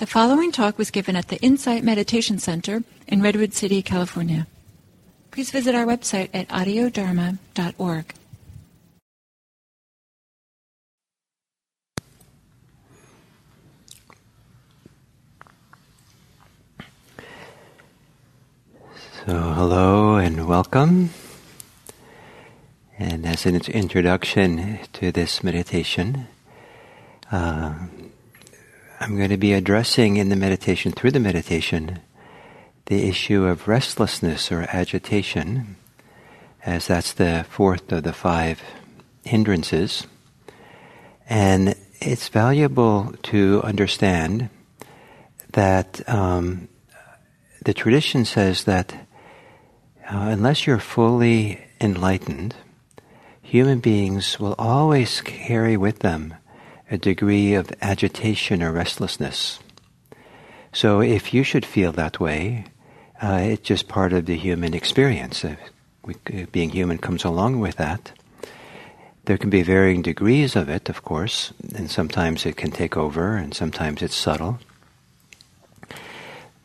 [0.00, 4.46] The following talk was given at the Insight Meditation Center in Redwood City, California.
[5.30, 8.14] Please visit our website at audiodharma.org.
[19.26, 21.10] So, hello and welcome.
[22.98, 26.26] And as an introduction to this meditation,
[27.30, 27.74] uh,
[29.02, 32.00] I'm going to be addressing in the meditation, through the meditation,
[32.84, 35.76] the issue of restlessness or agitation,
[36.66, 38.60] as that's the fourth of the five
[39.24, 40.06] hindrances.
[41.30, 44.50] And it's valuable to understand
[45.52, 46.68] that um,
[47.64, 52.54] the tradition says that uh, unless you're fully enlightened,
[53.40, 56.34] human beings will always carry with them
[56.90, 59.60] a degree of agitation or restlessness.
[60.72, 62.64] So if you should feel that way,
[63.22, 65.44] uh, it's just part of the human experience.
[65.44, 65.56] Uh,
[66.04, 66.14] we,
[66.52, 68.12] being human comes along with that.
[69.24, 73.36] There can be varying degrees of it, of course, and sometimes it can take over,
[73.36, 74.58] and sometimes it's subtle.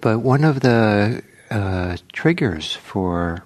[0.01, 3.43] But one of the uh, triggers for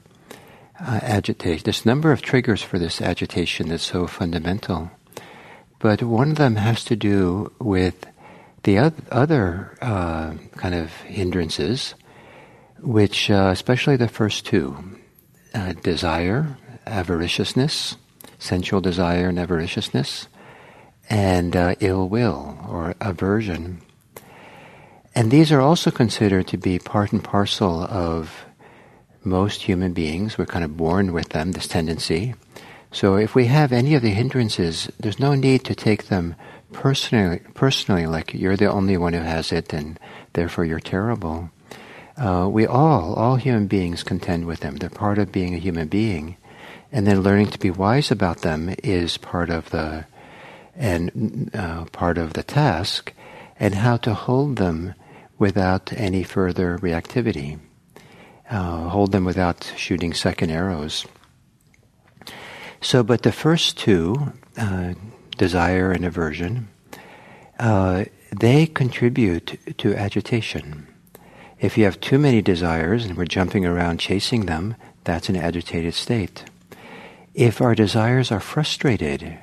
[0.79, 4.91] uh, agitation, a number of triggers for this agitation that's so fundamental.
[5.79, 8.05] But one of them has to do with
[8.63, 8.77] the
[9.11, 11.95] other uh, kind of hindrances,
[12.81, 14.77] which, uh, especially the first two,
[15.53, 17.95] uh, desire, avariciousness,
[18.37, 20.27] sensual desire and avariciousness,
[21.09, 23.81] and uh, ill will or aversion.
[25.15, 28.45] And these are also considered to be part and parcel of
[29.23, 30.37] most human beings.
[30.37, 32.35] We're kind of born with them, this tendency.
[32.91, 36.35] So if we have any of the hindrances, there's no need to take them
[36.73, 39.99] personally, personally like you're the only one who has it and
[40.33, 41.51] therefore you're terrible.
[42.17, 44.75] Uh, we all, all human beings contend with them.
[44.75, 46.35] They're part of being a human being.
[46.91, 50.05] And then learning to be wise about them is part of the,
[50.75, 53.13] and uh, part of the task,
[53.59, 54.95] and how to hold them
[55.37, 57.59] without any further reactivity.
[58.49, 61.05] Uh, hold them without shooting second arrows.
[62.81, 64.93] So, but the first two, uh,
[65.37, 66.69] desire and aversion,
[67.59, 70.87] uh, they contribute to agitation.
[71.59, 75.93] If you have too many desires and we're jumping around chasing them, that's an agitated
[75.93, 76.45] state.
[77.33, 79.37] If our desires are frustrated,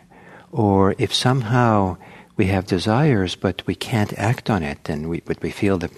[0.50, 1.98] or if somehow
[2.36, 5.91] we have desires but we can't act on it and we, but we feel the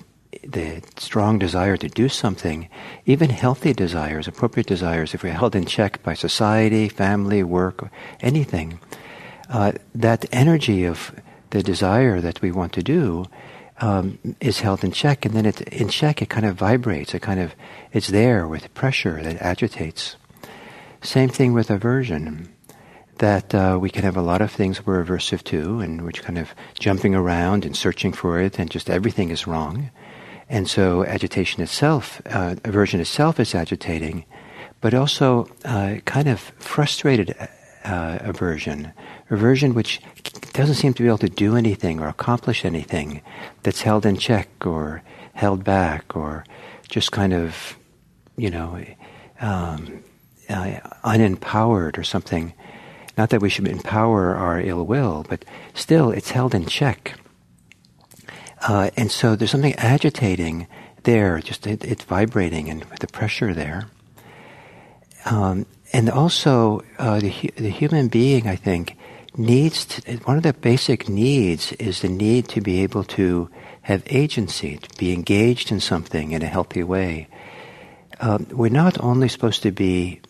[0.42, 2.68] the strong desire to do something,
[3.06, 7.90] even healthy desires, appropriate desires, if we're held in check by society, family, work,
[8.20, 8.78] anything,
[9.48, 11.12] uh, that energy of
[11.50, 13.24] the desire that we want to do
[13.80, 17.14] um, is held in check, and then it, in check it kind of vibrates.
[17.14, 17.54] It kind of
[17.92, 20.16] it's there with pressure that agitates.
[21.00, 22.48] Same thing with aversion.
[23.18, 26.38] That uh, we can have a lot of things we're aversive to, and we're kind
[26.38, 29.90] of jumping around and searching for it, and just everything is wrong.
[30.48, 34.24] And so agitation itself, uh, aversion itself is agitating,
[34.80, 37.36] but also uh, kind of frustrated
[37.84, 38.92] uh, aversion,
[39.30, 40.00] aversion which
[40.52, 43.20] doesn't seem to be able to do anything or accomplish anything,
[43.62, 45.02] that's held in check or
[45.34, 46.44] held back or
[46.88, 47.76] just kind of,
[48.36, 48.82] you know,
[49.40, 50.02] um,
[50.48, 52.54] uh, unempowered or something.
[53.16, 55.44] Not that we should empower our ill will, but
[55.74, 57.14] still it's held in check.
[58.62, 60.66] Uh, and so there's something agitating
[61.04, 63.88] there, just it, it's vibrating and the pressure there.
[65.24, 68.96] Um, and also, uh, the, the human being, I think,
[69.36, 73.48] needs to, one of the basic needs is the need to be able to
[73.82, 77.28] have agency, to be engaged in something in a healthy way.
[78.20, 80.20] Um, we're not only supposed to be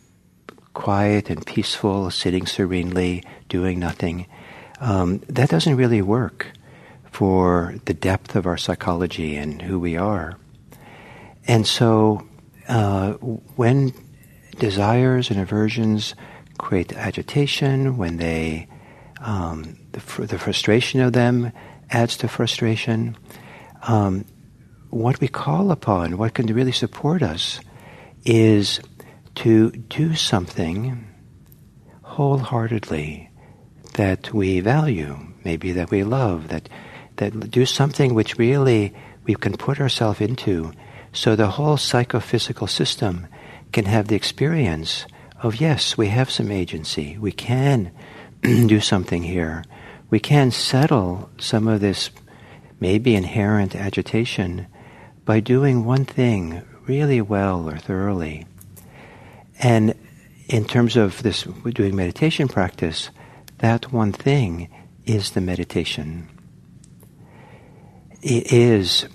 [0.75, 4.27] quiet and peaceful, sitting serenely, doing nothing.
[4.81, 6.53] Um, that doesn't really work
[7.11, 10.39] for the depth of our psychology and who we are.
[11.47, 12.27] And so,
[12.69, 13.13] uh,
[13.57, 13.93] when
[14.59, 16.15] desires and aversions
[16.59, 18.69] create agitation, when they,
[19.21, 21.53] um, the, fr- the, frustration of them
[21.91, 23.17] adds to frustration,
[23.83, 24.25] um,
[24.91, 27.61] what we call upon, what can really support us,
[28.25, 28.81] is
[29.37, 31.07] to do something
[32.03, 33.31] wholeheartedly
[33.95, 36.69] that we value, maybe that we love, that
[37.19, 38.95] that do something which really
[39.25, 40.73] we can put ourselves into
[41.13, 43.27] so the whole psychophysical system
[43.73, 45.07] can have the experience
[45.43, 47.17] of yes, we have some agency.
[47.19, 47.93] We can
[48.43, 49.65] do something here.
[50.11, 52.11] We can settle some of this
[52.81, 54.67] maybe inherent agitation
[55.25, 58.47] by doing one thing really well or thoroughly.
[59.61, 59.95] And
[60.49, 63.11] in terms of this doing meditation practice,
[63.59, 64.71] that one thing
[65.05, 66.29] is the meditation.
[68.23, 69.07] It is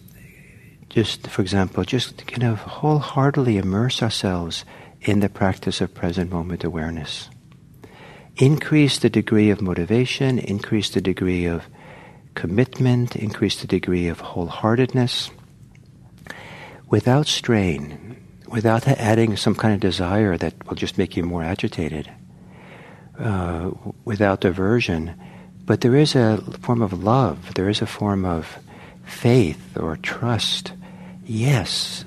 [0.90, 4.64] just, for example, just kind of wholeheartedly immerse ourselves
[5.02, 7.30] in the practice of present moment awareness.
[8.38, 11.66] Increase the degree of motivation, increase the degree of
[12.34, 15.30] commitment, increase the degree of wholeheartedness
[16.90, 18.16] without strain,
[18.48, 22.10] without adding some kind of desire that will just make you more agitated,
[23.20, 23.72] uh,
[24.06, 25.14] without aversion.
[25.66, 28.60] But there is a form of love, there is a form of
[29.04, 30.74] faith or trust
[31.26, 32.06] yes,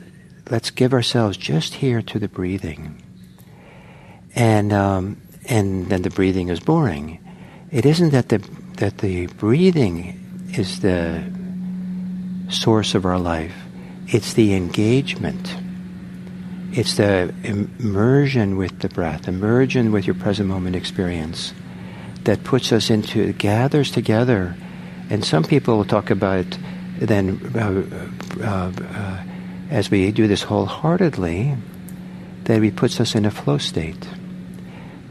[0.50, 3.02] let's give ourselves just here to the breathing.
[4.34, 7.18] And, um, and then the breathing is boring.
[7.70, 8.38] It isn't that the,
[8.76, 11.24] that the breathing is the
[12.48, 13.54] source of our life.
[14.08, 15.56] It's the engagement.
[16.72, 21.54] It's the immersion with the breath, immersion with your present moment experience
[22.24, 24.54] that puts us into, gathers together.
[25.08, 26.58] And some people talk about
[26.98, 27.82] then uh,
[28.40, 29.22] uh, uh,
[29.70, 31.56] as we do this wholeheartedly,
[32.44, 34.08] then it puts us in a flow state.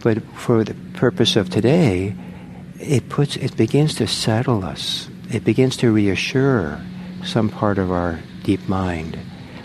[0.01, 2.15] But for the purpose of today,
[2.79, 5.09] it puts it begins to settle us.
[5.31, 6.79] It begins to reassure
[7.23, 9.17] some part of our deep mind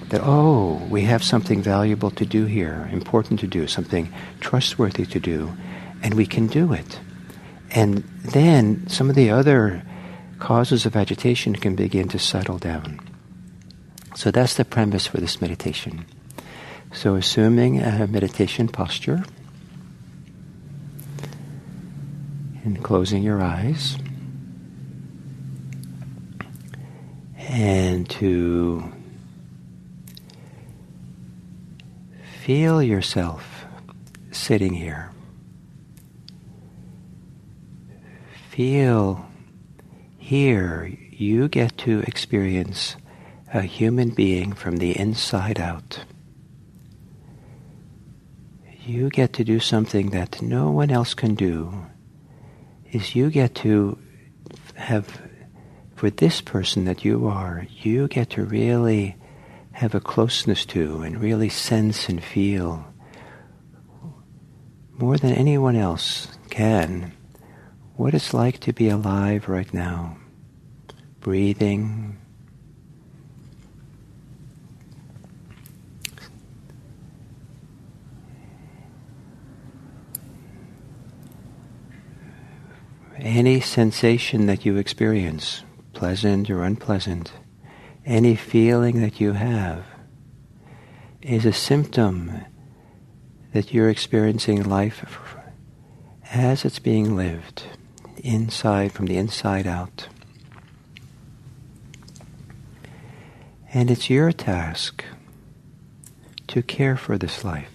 [0.09, 5.21] that oh, we have something valuable to do here, important to do, something trustworthy to
[5.21, 5.53] do,
[6.03, 6.99] and we can do it.
[7.71, 9.85] And then some of the other
[10.41, 12.99] causes of agitation can begin to settle down.
[14.17, 16.07] So that's the premise for this meditation.
[16.93, 19.23] So, assuming a meditation posture
[22.65, 23.97] and closing your eyes,
[27.39, 28.93] and to
[32.43, 33.67] feel yourself
[34.33, 35.13] sitting here.
[38.49, 39.30] Feel
[40.31, 42.95] here you get to experience
[43.53, 46.05] a human being from the inside out.
[48.87, 51.85] You get to do something that no one else can do.
[52.93, 53.99] Is you get to
[54.77, 55.21] have,
[55.97, 59.17] for this person that you are, you get to really
[59.73, 62.87] have a closeness to and really sense and feel
[64.93, 67.17] more than anyone else can
[68.01, 70.17] what it's like to be alive right now
[71.21, 72.17] breathing.
[83.19, 85.63] Any sensation that you experience,
[85.93, 87.33] pleasant or unpleasant,
[88.07, 89.85] any feeling that you have,
[91.21, 92.47] is a symptom
[93.53, 95.05] that you're experiencing life
[96.33, 97.65] as it's being lived,
[98.25, 100.09] inside, from the inside out.
[103.73, 105.05] And it's your task
[106.49, 107.73] to care for this life.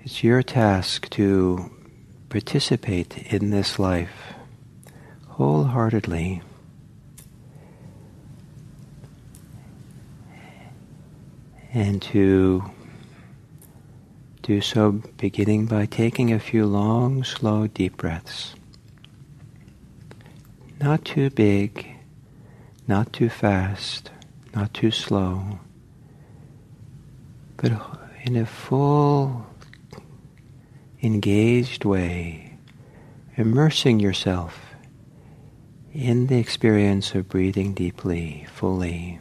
[0.00, 1.70] It's your task to
[2.28, 4.34] participate in this life
[5.28, 6.42] wholeheartedly.
[11.72, 12.64] And to
[14.42, 18.54] do so beginning by taking a few long, slow, deep breaths.
[20.80, 21.98] Not too big
[22.88, 24.10] not too fast,
[24.54, 25.60] not too slow,
[27.58, 27.72] but
[28.24, 29.46] in a full,
[31.02, 32.56] engaged way,
[33.36, 34.74] immersing yourself
[35.92, 39.20] in the experience of breathing deeply, fully.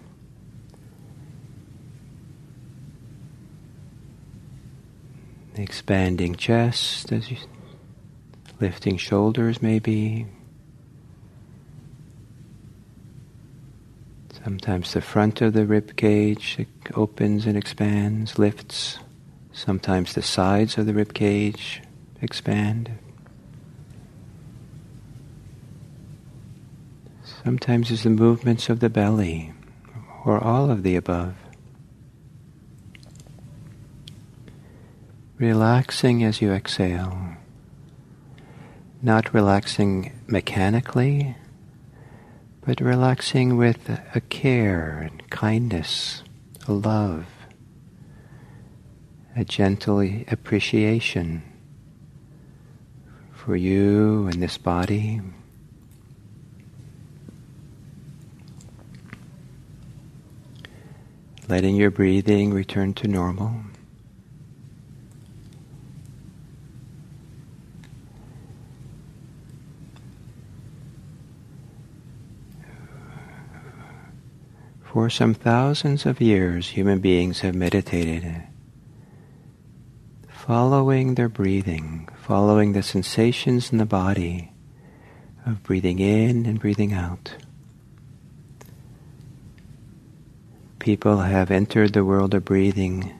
[5.55, 7.37] Expanding chest as you
[8.59, 10.25] lifting shoulders maybe
[14.47, 18.97] Sometimes the front of the rib cage opens and expands, lifts.
[19.51, 21.81] Sometimes the sides of the rib cage
[22.21, 22.89] expand.
[27.43, 29.51] Sometimes it's the movements of the belly,
[30.23, 31.35] or all of the above.
[35.37, 37.35] Relaxing as you exhale,
[39.01, 41.35] not relaxing mechanically
[42.67, 46.21] but relaxing with a care and kindness,
[46.67, 47.25] a love,
[49.37, 51.41] a gentle appreciation
[53.31, 55.21] for you and this body.
[61.47, 63.61] Letting your breathing return to normal.
[74.97, 78.41] For some thousands of years, human beings have meditated,
[80.27, 84.53] following their breathing, following the sensations in the body
[85.45, 87.35] of breathing in and breathing out.
[90.79, 93.13] People have entered the world of breathing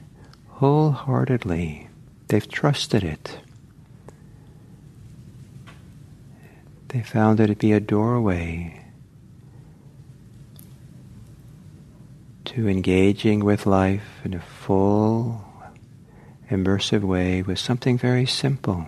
[0.48, 1.88] wholeheartedly.
[2.26, 3.38] They've trusted it.
[6.88, 8.87] They found it to be a doorway
[12.48, 15.44] to engaging with life in a full,
[16.50, 18.86] immersive way with something very simple.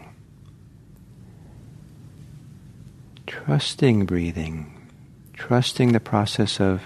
[3.27, 4.89] Trusting breathing,
[5.35, 6.85] trusting the process of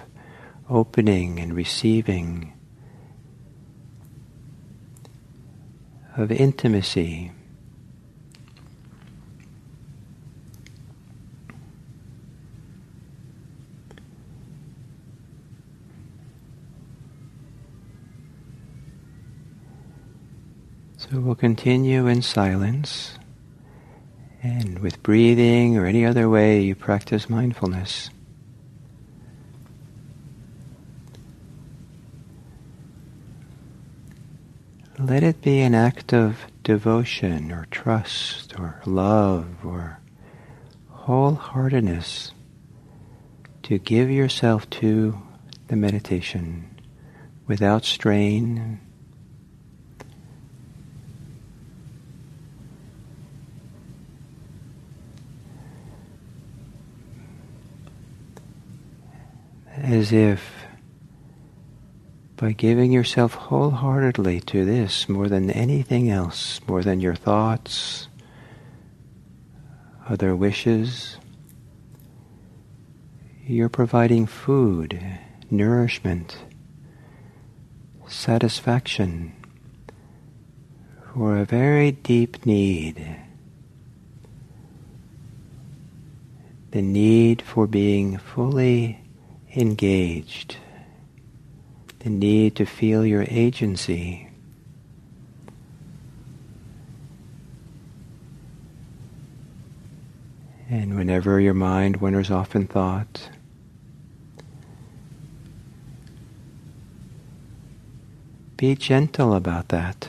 [0.69, 2.53] opening and receiving,
[6.17, 7.31] of intimacy.
[21.11, 23.19] So we'll continue in silence
[24.43, 28.09] and with breathing or any other way you practice mindfulness.
[34.99, 40.01] Let it be an act of devotion or trust or love or
[40.91, 42.31] wholeheartedness
[43.65, 45.21] to give yourself to
[45.69, 46.81] the meditation
[47.47, 48.81] without strain
[59.85, 60.65] as if
[62.37, 68.09] by giving yourself wholeheartedly to this more than anything else, more than your thoughts,
[70.09, 71.19] other wishes,
[73.47, 75.01] you're providing food,
[75.51, 76.39] nourishment,
[78.07, 79.33] satisfaction
[81.13, 83.17] for a very deep need.
[86.71, 89.04] The need for being fully
[89.57, 90.57] engaged,
[92.01, 94.29] the need to feel your agency.
[100.69, 103.29] And whenever your mind wanders off in thought,
[108.57, 110.09] be gentle about that.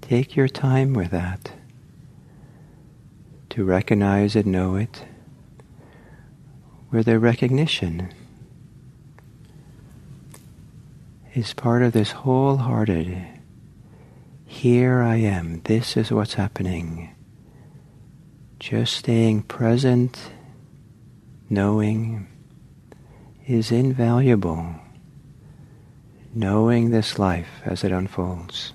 [0.00, 1.50] Take your time with that
[3.50, 5.04] to recognize and know it
[6.90, 8.12] where the recognition
[11.34, 13.26] is part of this wholehearted,
[14.46, 17.14] here I am, this is what's happening.
[18.58, 20.30] Just staying present,
[21.50, 22.26] knowing,
[23.46, 24.76] is invaluable.
[26.34, 28.72] Knowing this life as it unfolds.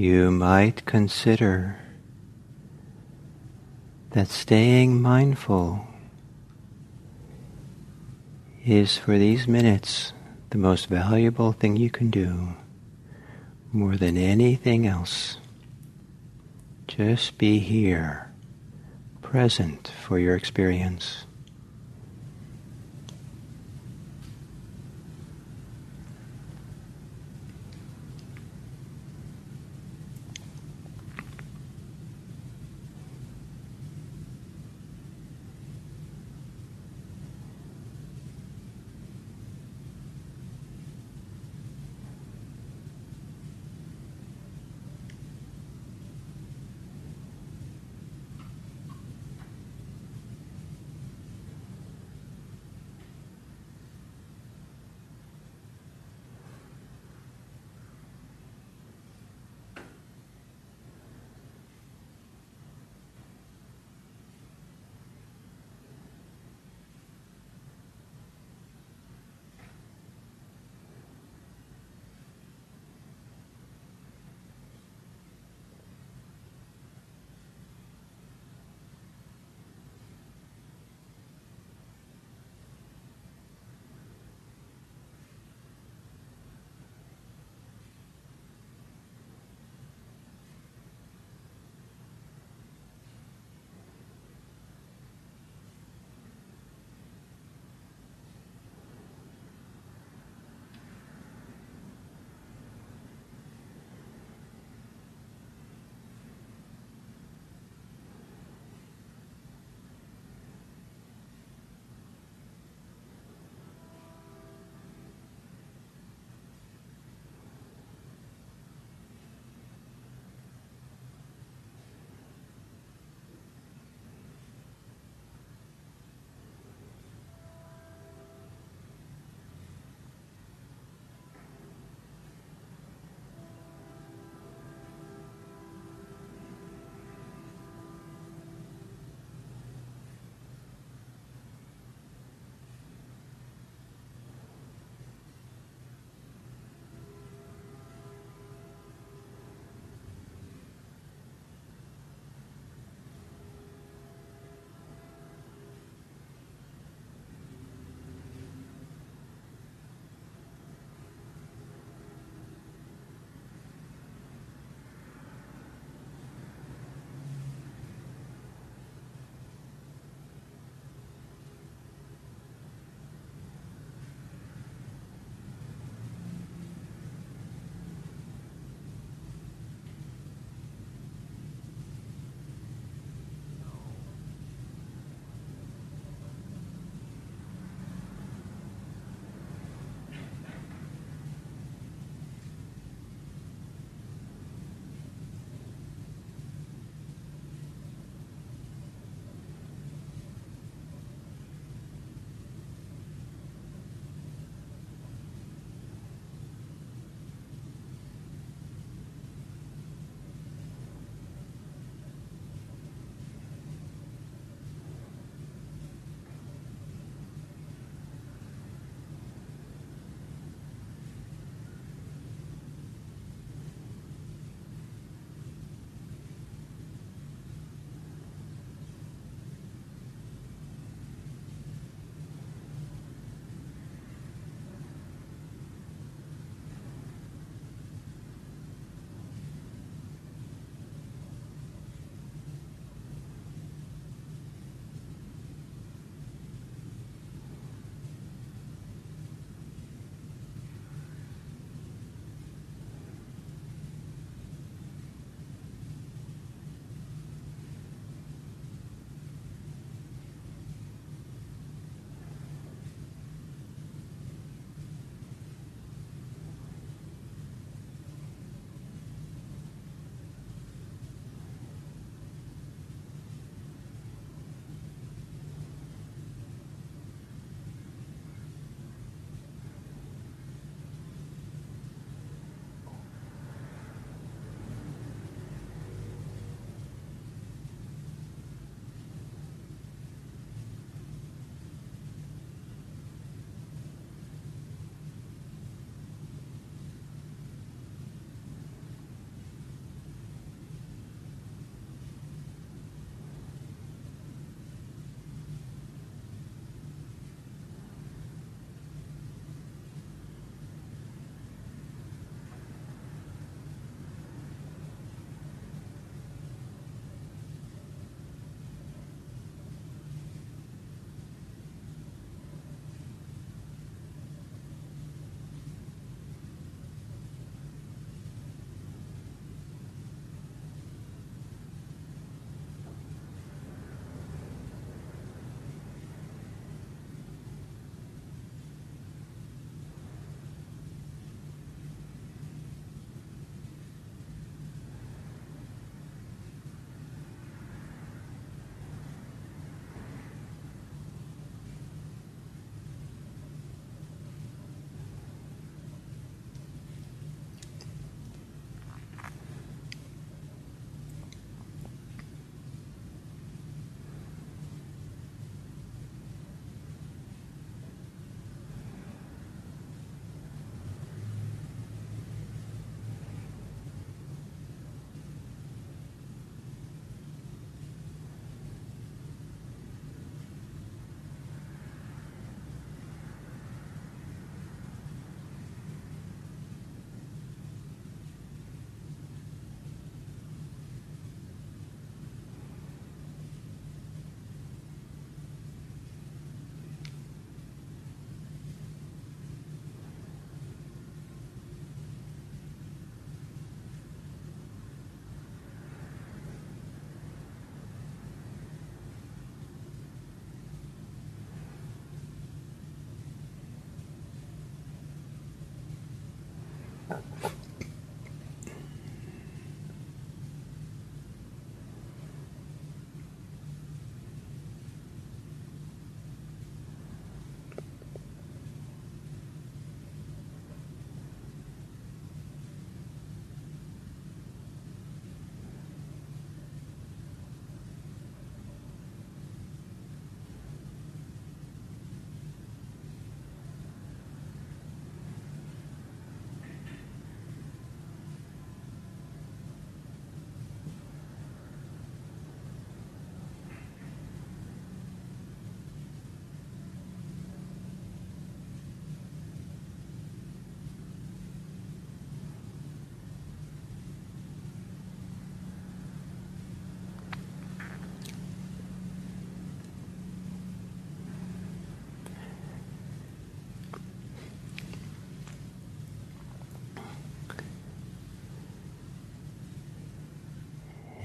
[0.00, 1.76] You might consider
[4.12, 5.86] that staying mindful
[8.64, 10.14] is for these minutes
[10.48, 12.48] the most valuable thing you can do
[13.74, 15.36] more than anything else.
[16.88, 18.32] Just be here,
[19.20, 21.26] present for your experience.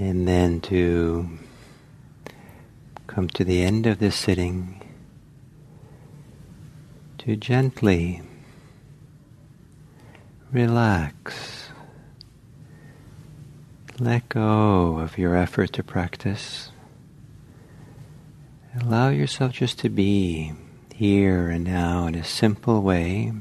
[0.07, 1.27] And then to
[3.07, 4.79] come to the end of this sitting,
[7.17, 8.21] to gently
[10.51, 11.69] relax,
[13.97, 16.69] let go of your effort to practice.
[18.79, 20.53] Allow yourself just to be
[20.93, 23.33] here and now in a simple way.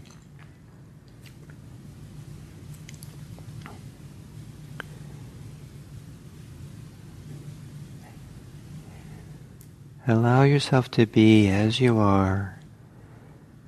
[10.06, 12.58] Allow yourself to be as you are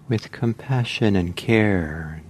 [0.06, 2.22] with compassion and care,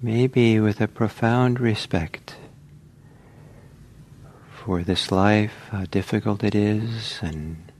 [0.00, 2.36] maybe with a profound respect
[4.52, 7.72] for this life, how difficult it is, and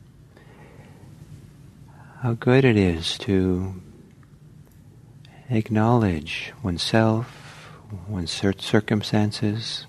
[2.23, 3.81] how good it is to
[5.51, 7.71] acknowledge oneself,
[8.09, 9.87] one's circumstances,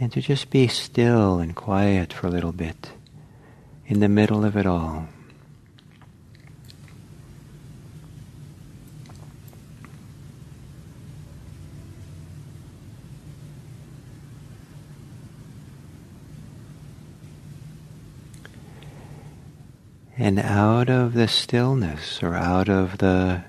[0.00, 2.92] and to just be still and quiet for a little bit
[3.92, 5.06] in the middle of it all.
[20.16, 23.44] And out of the stillness, or out of the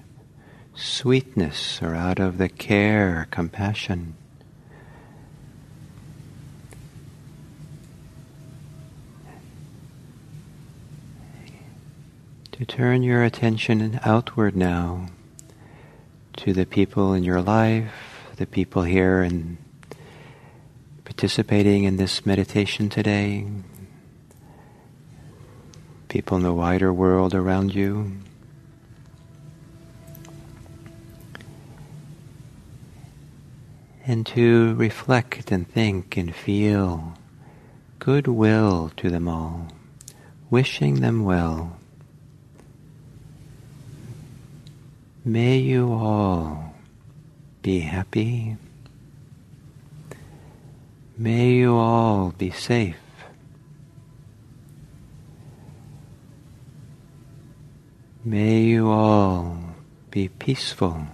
[0.76, 4.16] sweetness, or out of the care, compassion,
[12.64, 15.06] to turn your attention outward now
[16.38, 17.94] to the people in your life,
[18.38, 19.58] the people here and
[21.04, 23.46] participating in this meditation today,
[26.08, 28.14] people in the wider world around you.
[34.06, 37.18] And to reflect and think and feel
[38.00, 39.68] goodwill to them all,
[40.50, 41.78] wishing them well.
[45.26, 46.76] May you all
[47.62, 48.58] be happy.
[51.18, 52.98] May you all be safe.
[58.26, 59.58] May you all
[60.12, 61.08] be peaceful.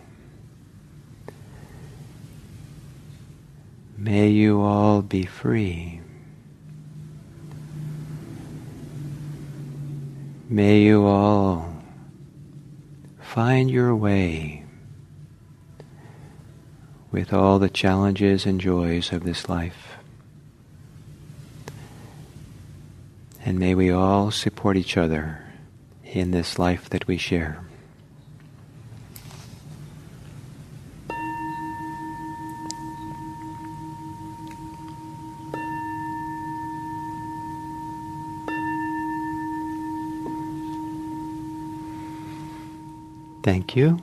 [3.96, 6.02] May you all be free.
[10.50, 11.69] May you all
[13.30, 14.66] find your way
[17.12, 19.98] with all the challenges and joys of this life.
[23.46, 25.46] And may we all support each other
[26.04, 27.64] in this life that we share.
[43.50, 43.98] Thank you.